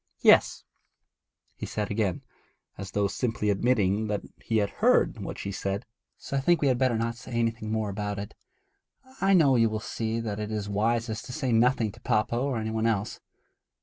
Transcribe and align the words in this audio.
'Yes,' 0.21 0.63
he 1.53 1.67
said 1.67 1.91
again, 1.91 2.23
as 2.75 2.89
though 2.93 3.07
simply 3.07 3.51
admitting 3.51 4.07
that 4.07 4.23
he 4.41 4.57
had 4.57 4.71
heard 4.81 5.19
what 5.19 5.37
she 5.37 5.51
said. 5.51 5.85
'So 6.17 6.37
I 6.37 6.39
think 6.39 6.59
we 6.59 6.69
had 6.69 6.79
better 6.79 6.97
not 6.97 7.15
say 7.17 7.33
anything 7.33 7.71
more 7.71 7.91
about 7.91 8.17
it. 8.17 8.33
I 9.21 9.35
know 9.35 9.55
you 9.57 9.69
will 9.69 9.79
see 9.79 10.19
that 10.19 10.39
it 10.39 10.49
is 10.51 10.67
wisest 10.67 11.25
to 11.25 11.33
say 11.33 11.51
nothing 11.51 11.91
to 11.91 12.01
papa 12.01 12.35
or 12.35 12.57
any 12.57 12.71
one 12.71 12.87
else. 12.87 13.19